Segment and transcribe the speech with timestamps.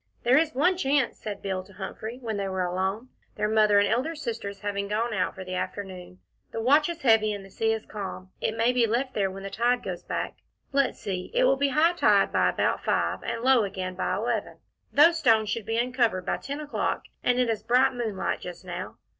[0.23, 3.87] "There is one chance," said Bill to Humphrey, when they were alone, their Mother and
[3.87, 6.17] elder sisters having gone out for the afternoon,
[6.51, 8.31] "the watch is heavy, and the sea is calm.
[8.41, 10.37] It may be left there when the tide goes back.
[10.71, 14.57] Let's see it will be high tide by about five, and low again by eleven.
[14.91, 18.97] Those stones should be uncovered by ten o'clock, and it is bright moonlight just now.